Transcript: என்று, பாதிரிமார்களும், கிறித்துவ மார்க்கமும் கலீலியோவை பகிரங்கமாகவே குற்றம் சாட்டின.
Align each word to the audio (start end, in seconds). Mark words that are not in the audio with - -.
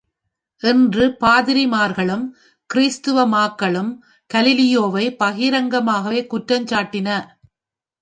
என்று, 0.61 1.17
பாதிரிமார்களும், 1.19 2.25
கிறித்துவ 2.69 3.25
மார்க்கமும் 3.27 3.93
கலீலியோவை 4.29 5.05
பகிரங்கமாகவே 5.19 6.27
குற்றம் 6.27 6.67
சாட்டின. 6.67 7.09